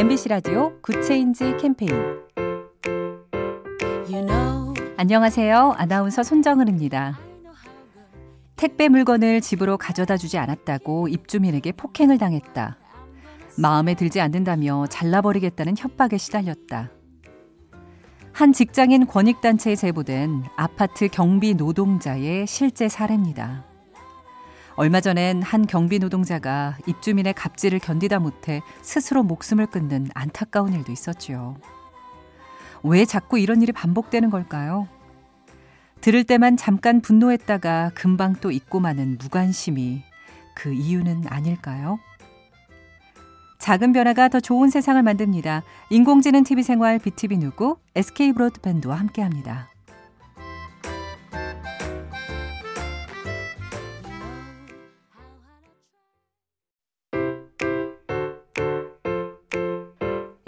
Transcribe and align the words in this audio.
MBC 0.00 0.30
라디오 0.30 0.80
Good 0.80 1.11
Change 1.11 1.58
캠페인 1.58 1.92
you 4.08 4.24
know. 4.26 4.72
안녕하세요. 4.96 5.74
아나운서 5.76 6.22
손정은입니다. 6.22 7.18
택배 8.56 8.88
물건을 8.88 9.42
집으로 9.42 9.76
가져다 9.76 10.16
주지 10.16 10.38
않았다고 10.38 11.08
입주민에게 11.08 11.72
폭행을 11.72 12.16
당했다. 12.16 12.78
마음에 13.58 13.92
들지 13.92 14.22
않는다며 14.22 14.86
잘라버리겠다는 14.88 15.74
협박에 15.76 16.16
시달렸다. 16.16 16.90
한 18.32 18.54
직장인 18.54 19.06
권익단체에 19.06 19.76
제보된 19.76 20.44
아파트 20.56 21.08
경비 21.08 21.52
노동자의 21.52 22.46
실제 22.46 22.88
사례입니다. 22.88 23.69
얼마 24.76 25.00
전엔 25.00 25.42
한 25.42 25.66
경비 25.66 25.98
노동자가 25.98 26.76
입주민의 26.86 27.34
갑질을 27.34 27.78
견디다 27.80 28.18
못해 28.18 28.62
스스로 28.82 29.22
목숨을 29.22 29.66
끊는 29.66 30.08
안타까운 30.14 30.72
일도 30.72 30.92
있었지요. 30.92 31.56
왜 32.82 33.04
자꾸 33.04 33.38
이런 33.38 33.62
일이 33.62 33.72
반복되는 33.72 34.30
걸까요? 34.30 34.88
들을 36.00 36.24
때만 36.24 36.56
잠깐 36.56 37.02
분노했다가 37.02 37.90
금방 37.94 38.34
또 38.36 38.50
잊고 38.50 38.80
마는 38.80 39.18
무관심이 39.20 40.02
그 40.54 40.72
이유는 40.72 41.24
아닐까요? 41.28 41.98
작은 43.58 43.92
변화가 43.92 44.28
더 44.28 44.40
좋은 44.40 44.70
세상을 44.70 45.02
만듭니다. 45.02 45.62
인공지능 45.90 46.44
TV 46.44 46.62
생활 46.62 46.98
BTV 46.98 47.36
누구 47.38 47.76
SK 47.94 48.32
브로드밴드와 48.32 48.96
함께합니다. 48.96 49.68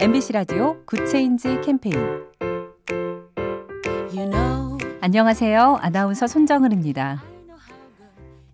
MBC 0.03 0.33
라디오 0.33 0.85
Good 0.85 1.15
Change 1.15 1.61
캠페인 1.61 1.95
you 4.13 4.29
know. 4.29 4.77
안녕하세요. 5.01 5.79
아나운서 5.81 6.27
손정은입니다. 6.27 7.23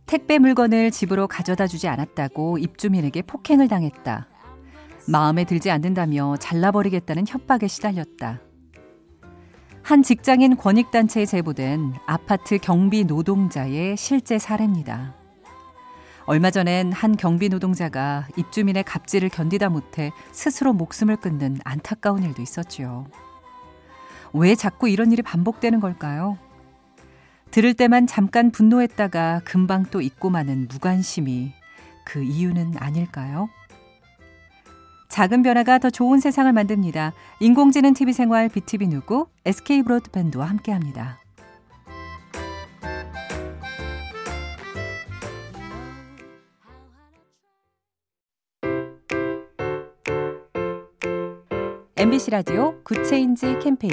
택배 0.05 0.39
물건을 0.39 0.91
집으로 0.91 1.27
가져다 1.27 1.67
주지 1.67 1.89
않았다고 1.89 2.59
입주민에게 2.59 3.23
폭행을 3.23 3.67
당했다. 3.67 4.29
마음에 5.09 5.45
들지 5.45 5.71
않는다며 5.71 6.37
잘라버리겠다는 6.37 7.25
협박에 7.27 7.67
시달렸다. 7.67 8.43
한 9.83 10.03
직장인 10.03 10.55
권익단체에 10.55 11.25
제보된 11.25 11.95
아파트 12.05 12.59
경비 12.59 13.05
노동자의 13.05 13.97
실제 13.97 14.39
사례입니다. 14.39 15.18
얼마 16.29 16.51
전엔 16.51 16.93
한 16.93 17.17
경비 17.17 17.49
노동자가 17.49 18.29
입주민의 18.37 18.85
갑질을 18.85 19.31
견디다 19.31 19.71
못해 19.71 20.13
스스로 20.31 20.75
목숨을 20.75 21.17
끊는 21.17 21.57
안타까운 21.65 22.23
일도 22.23 22.43
있었지요. 22.43 23.07
왜 24.35 24.55
자꾸 24.55 24.91
이런 24.91 25.11
일이 25.11 25.23
반복되는 25.23 25.81
걸까요? 25.81 26.37
들을 27.51 27.73
때만 27.73 28.07
잠깐 28.07 28.51
분노했다가 28.51 29.41
금방 29.47 29.85
또 29.85 30.03
잊고 30.03 30.29
마는 30.29 30.69
무관심이 30.69 31.55
그 32.05 32.23
이유는 32.23 32.75
아닐까요? 32.77 33.49
작은 35.09 35.43
변화가 35.43 35.79
더 35.79 35.89
좋은 35.89 36.21
세상을 36.21 36.53
만듭니다. 36.53 37.15
인공지능 37.41 37.95
TV 37.95 38.13
생활 38.13 38.51
BTV 38.51 38.89
누구 38.89 39.29
SK 39.47 39.83
브로드밴드와 39.83 40.45
함께합니다. 40.45 41.21
MBC 51.99 52.31
라디오 52.31 52.81
Good 52.85 53.14
Change 53.14 53.59
캠페인 53.59 53.93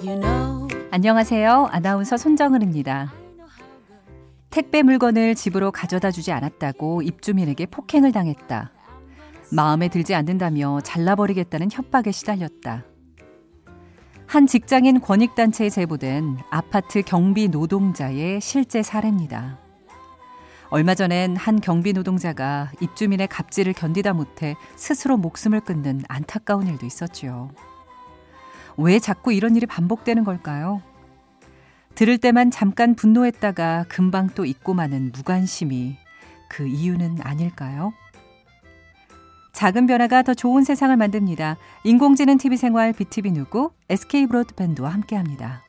you 0.00 0.20
know. 0.20 0.68
안녕하세요. 0.92 1.66
아나운서 1.72 2.16
손정은입니다. 2.16 3.12
택배 4.50 4.84
물건을 4.84 5.34
집으로 5.34 5.72
가져다 5.72 6.12
주지 6.12 6.30
않았다고 6.30 7.02
입주민에게 7.02 7.66
폭행을 7.66 8.12
당했다. 8.12 8.70
마음에 9.50 9.88
들지 9.88 10.14
않는다며 10.14 10.80
잘라버리겠다는 10.82 11.70
협박에 11.72 12.12
시달렸다. 12.12 12.84
한 14.28 14.46
직장인 14.46 15.00
권익단체에 15.00 15.70
제보된 15.70 16.36
아파트 16.50 17.02
경비 17.02 17.48
노동자의 17.48 18.40
실제 18.40 18.84
사례입니다. 18.84 19.58
얼마 20.70 20.94
전엔 20.94 21.34
한 21.36 21.60
경비 21.60 21.92
노동자가 21.92 22.70
입주민의 22.80 23.26
갑질을 23.26 23.72
견디다 23.72 24.12
못해 24.12 24.54
스스로 24.76 25.16
목숨을 25.16 25.60
끊는 25.60 26.02
안타까운 26.08 26.68
일도 26.68 26.86
있었지요. 26.86 27.50
왜 28.76 29.00
자꾸 29.00 29.32
이런 29.32 29.56
일이 29.56 29.66
반복되는 29.66 30.22
걸까요? 30.22 30.80
들을 31.96 32.16
때만 32.18 32.52
잠깐 32.52 32.94
분노했다가 32.94 33.86
금방 33.88 34.28
또 34.28 34.44
잊고 34.44 34.72
마는 34.74 35.10
무관심이 35.12 35.96
그 36.48 36.68
이유는 36.68 37.18
아닐까요? 37.22 37.92
작은 39.52 39.86
변화가 39.86 40.22
더 40.22 40.34
좋은 40.34 40.62
세상을 40.62 40.96
만듭니다. 40.96 41.56
인공지능 41.82 42.38
TV 42.38 42.56
생활 42.56 42.92
BTV 42.92 43.32
누구 43.32 43.72
SK 43.88 44.28
브로드밴드와 44.28 44.88
함께합니다. 44.90 45.64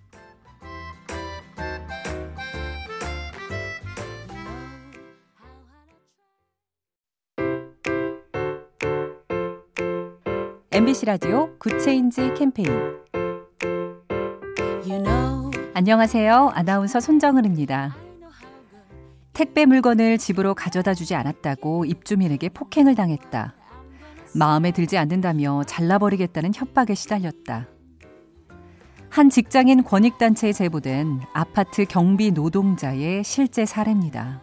MBC 10.74 11.06
라디오 11.06 11.50
Good 11.58 11.88
Change 11.88 12.34
캠페인 12.34 12.70
you 14.88 15.04
know. 15.04 15.52
안녕하세요. 15.74 16.54
아나운서 16.54 17.02
손정은입니다. 17.02 17.94
택배 19.34 19.66
물건을 19.66 20.18
집으로 20.18 20.54
가져다 20.56 20.94
주지 20.94 21.14
않았다고 21.14 21.84
입주민에게 21.84 22.48
폭행을 22.48 22.96
당했다. 22.96 23.54
마음에 24.34 24.72
들지 24.72 24.98
않는다며 24.98 25.66
잘라버리겠다는 25.66 26.54
협박에 26.56 26.96
시달렸다. 26.96 27.68
한 29.10 29.30
직장인 29.30 29.84
권익단체에 29.84 30.54
제보된 30.54 31.20
아파트 31.34 31.84
경비 31.84 32.32
노동자의 32.32 33.26
실제 33.26 33.66
사례입니다. 33.66 34.42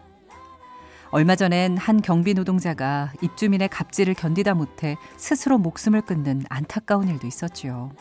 얼마 1.11 1.35
전엔 1.35 1.77
한 1.77 2.01
경비 2.01 2.35
노동자가 2.35 3.11
입주민의 3.21 3.69
갑질을 3.69 4.13
견디다 4.13 4.53
못해 4.53 4.95
스스로 5.17 5.57
목숨을 5.57 6.01
끊는 6.01 6.43
안타까운 6.49 7.07
일도 7.07 7.25
있었지요. 7.25 7.91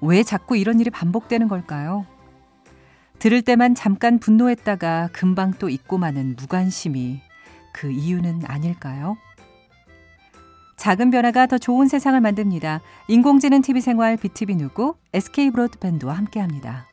왜 0.00 0.22
자꾸 0.22 0.56
이런 0.56 0.80
일이 0.80 0.88
반복되는 0.88 1.48
걸까요? 1.48 2.06
들을 3.18 3.42
때만 3.42 3.74
잠깐 3.74 4.18
분노했다가 4.18 5.10
금방 5.12 5.52
또 5.52 5.68
잊고 5.68 5.98
마는 5.98 6.34
무관심이 6.36 7.20
그 7.72 7.90
이유는 7.90 8.42
아닐까요? 8.46 9.16
작은 10.76 11.10
변화가 11.10 11.46
더 11.46 11.58
좋은 11.58 11.86
세상을 11.86 12.20
만듭니다. 12.20 12.80
인공지능 13.06 13.62
TV 13.62 13.80
생활 13.80 14.16
BTV 14.16 14.56
누구 14.56 14.96
SK 15.12 15.50
브로드밴드와 15.50 16.14
함께합니다. 16.14 16.91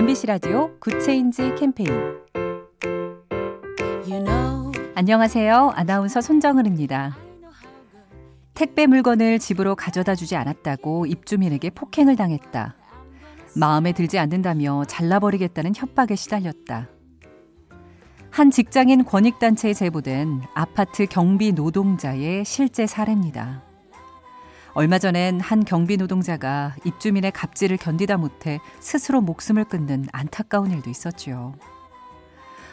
MBC 0.00 0.28
라디오 0.28 0.70
Good 0.80 1.10
Change 1.10 1.56
캠페인 1.56 1.90
you 4.08 4.24
know. 4.24 4.72
안녕하세요. 4.94 5.72
아나운서 5.74 6.22
손정은입니다. 6.22 7.18
택배 8.54 8.86
물건을 8.86 9.38
집으로 9.38 9.76
가져다 9.76 10.14
주지 10.14 10.36
않았다고 10.36 11.04
입주민에게 11.04 11.68
폭행을 11.68 12.16
당했다. 12.16 12.76
마음에 13.54 13.92
들지 13.92 14.18
않는다며 14.18 14.86
잘라버리겠다는 14.86 15.74
협박에 15.76 16.16
시달렸다. 16.16 16.88
한 18.30 18.50
직장인 18.50 19.04
권익단체에 19.04 19.74
제보된 19.74 20.40
아파트 20.54 21.04
경비 21.04 21.52
노동자의 21.52 22.46
실제 22.46 22.86
사례입니다. 22.86 23.69
얼마 24.72 24.98
전엔 24.98 25.40
한 25.40 25.64
경비 25.64 25.96
노동자가 25.96 26.74
입주민의 26.84 27.32
갑질을 27.32 27.76
견디다 27.76 28.16
못해 28.16 28.60
스스로 28.78 29.20
목숨을 29.20 29.64
끊는 29.64 30.06
안타까운 30.12 30.70
일도 30.70 30.90
있었지요. 30.90 31.54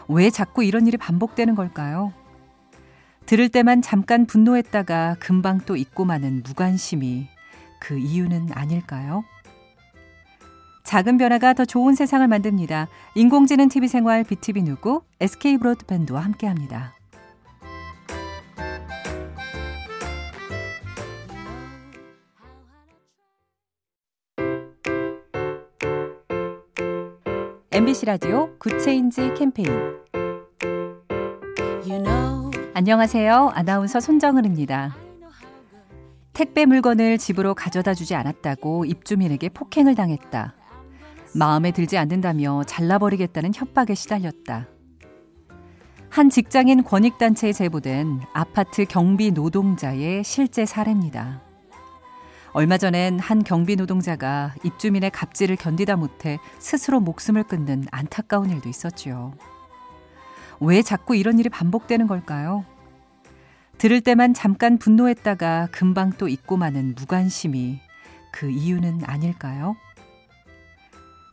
왜 0.08 0.30
자꾸 0.30 0.64
이런 0.64 0.88
일이 0.88 0.98
반복되는 0.98 1.56
걸까요? 1.56 2.14
들을 3.26 3.50
때만 3.50 3.82
잠깐 3.82 4.26
분노했다가 4.26 5.18
금방 5.20 5.60
또 5.66 5.76
잊고 5.76 6.06
마는 6.06 6.44
무관심이 6.46 7.28
그 7.80 7.98
이유는 7.98 8.50
아닐까요? 8.54 9.24
작은 10.86 11.18
변화가 11.18 11.54
더 11.54 11.66
좋은 11.66 11.96
세상을 11.96 12.26
만듭니다. 12.26 12.88
인공지능 13.16 13.68
TV 13.68 13.90
생활 13.90 14.24
BTV 14.24 14.64
누구 14.64 15.02
SK 15.20 15.58
브로드밴드와 15.58 16.22
함께합니다. 16.22 16.97
MBC 27.78 28.08
라디오 28.08 28.58
Good 28.58 28.89
Change 28.89 29.36
캠페인 29.36 29.70
you 31.86 32.02
know. 32.02 32.50
안녕하세요. 32.74 33.52
아나운서 33.54 34.00
손정은입니다. 34.00 34.98
택배 36.34 36.66
물건을 36.66 37.20
집으로 37.20 37.54
가져다 37.54 37.94
주지 37.94 38.16
않았다고 38.16 38.86
입주민에게 38.86 39.50
폭행을 39.50 39.94
당했다. 39.94 40.56
마음에 41.36 41.70
들지 41.70 42.00
않는다며 42.00 42.64
잘라버리겠다는 42.66 43.52
협박에 43.54 43.94
시달렸다. 43.94 44.68
한 46.10 46.32
직장인 46.32 46.84
권익단체에 46.84 47.54
제보된 47.54 48.22
아파트 48.34 48.86
경비 48.86 49.30
노동자의 49.30 50.24
실제 50.24 50.66
사례입니다. 50.66 51.47
얼마 52.54 52.78
전엔 52.78 53.20
한 53.20 53.44
경비 53.44 53.76
노동자가 53.76 54.54
입주민의 54.64 55.12
갑질을 55.12 55.56
견디다 55.58 55.96
못해 55.96 56.40
스스로 56.60 57.00
목숨을 57.00 57.44
끊는 57.44 57.86
안타까운 57.92 58.50
일도 58.50 58.70
있었지요. 58.70 59.34
왜 60.60 60.82
자꾸 60.82 61.16
이런 61.16 61.40
일이 61.40 61.50
반복되는 61.50 62.08
걸까요? 62.08 62.66
들을 63.78 64.02
때만 64.02 64.34
잠깐 64.34 64.80
분노했다가 64.80 65.68
금방 65.72 66.12
또 66.14 66.28
잊고 66.28 66.58
마는 66.58 66.96
무관심이 66.98 67.80
그 68.32 68.50
이유는 68.50 69.02
아닐까요? 69.06 69.76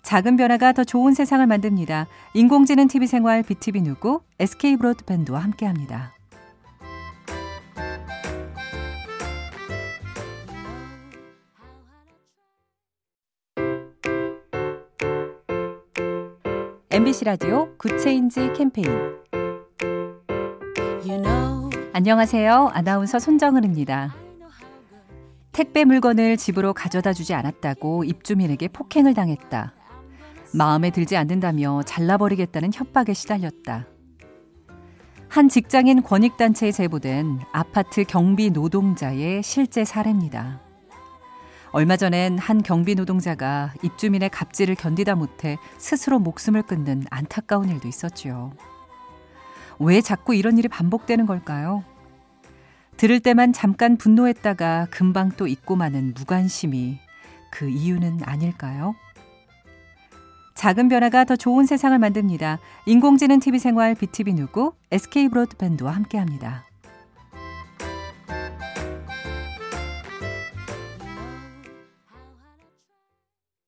작은 0.02 0.36
변화가 0.36 0.72
더 0.72 0.84
좋은 0.84 1.14
세상을 1.14 1.46
만듭니다. 1.46 2.06
인공지능 2.34 2.88
TV 2.88 3.06
생활 3.06 3.42
BTV 3.42 3.80
누구 3.80 4.20
SK 4.38 4.76
브로드밴드와 4.76 5.40
함께합니다. 5.40 6.12
MBC 16.94 17.24
라디오 17.24 17.76
Good 17.76 18.07
Change 18.07 18.52
캠페인 18.52 18.86
you 21.04 21.20
know. 21.20 21.68
안녕하세요. 21.92 22.70
아나운서 22.72 23.18
손정은입니다. 23.18 24.14
택배 25.50 25.84
물건을 25.84 26.36
집으로 26.36 26.72
가져다 26.72 27.12
주지 27.12 27.34
않았다고 27.34 28.04
입주민에게 28.04 28.68
폭행을 28.68 29.12
당했다. 29.12 29.74
마음에 30.54 30.90
들지 30.90 31.16
않는다며 31.16 31.82
잘라버리겠다는 31.82 32.70
협박에 32.72 33.12
시달렸다. 33.12 33.88
한 35.28 35.48
직장인 35.48 36.00
권익단체에 36.00 36.70
제보된 36.70 37.40
아파트 37.50 38.04
경비 38.04 38.50
노동자의 38.50 39.42
실제 39.42 39.84
사례입니다. 39.84 40.60
얼마 41.74 41.96
전엔 41.96 42.38
한 42.38 42.62
경비 42.62 42.94
노동자가 42.94 43.74
입주민의 43.82 44.30
갑질을 44.30 44.76
견디다 44.76 45.16
못해 45.16 45.58
스스로 45.76 46.20
목숨을 46.20 46.62
끊는 46.62 47.02
안타까운 47.10 47.68
일도 47.68 47.88
있었지요. 47.88 48.52
왜 49.80 50.00
자꾸 50.00 50.36
이런 50.36 50.56
일이 50.56 50.68
반복되는 50.68 51.26
걸까요? 51.26 51.82
들을 52.96 53.18
때만 53.18 53.52
잠깐 53.52 53.96
분노했다가 53.96 54.86
금방 54.92 55.30
또 55.30 55.48
잊고 55.48 55.74
마는 55.74 56.14
무관심이 56.14 57.00
그 57.50 57.68
이유는 57.68 58.20
아닐까요? 58.22 58.94
작은 60.54 60.88
변화가 60.88 61.24
더 61.24 61.34
좋은 61.34 61.66
세상을 61.66 61.98
만듭니다. 61.98 62.60
인공지능 62.86 63.40
TV 63.40 63.58
생활 63.58 63.96
BTV 63.96 64.34
누구 64.34 64.74
SK 64.92 65.28
브로드밴드와 65.28 65.90
함께합니다. 65.90 66.66